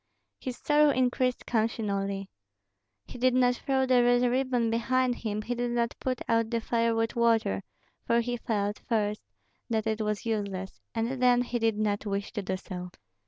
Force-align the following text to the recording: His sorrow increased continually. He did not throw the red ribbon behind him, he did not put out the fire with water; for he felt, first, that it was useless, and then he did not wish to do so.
His 0.39 0.57
sorrow 0.57 0.89
increased 0.89 1.45
continually. 1.45 2.27
He 3.05 3.19
did 3.19 3.35
not 3.35 3.57
throw 3.57 3.85
the 3.85 4.01
red 4.03 4.23
ribbon 4.23 4.71
behind 4.71 5.13
him, 5.17 5.43
he 5.43 5.53
did 5.53 5.69
not 5.69 5.93
put 5.99 6.23
out 6.27 6.49
the 6.49 6.59
fire 6.59 6.95
with 6.95 7.15
water; 7.15 7.61
for 8.07 8.21
he 8.21 8.37
felt, 8.37 8.79
first, 8.89 9.21
that 9.69 9.85
it 9.85 10.01
was 10.01 10.25
useless, 10.25 10.81
and 10.95 11.21
then 11.21 11.43
he 11.43 11.59
did 11.59 11.77
not 11.77 12.07
wish 12.07 12.33
to 12.33 12.41
do 12.41 12.57
so. 12.57 12.89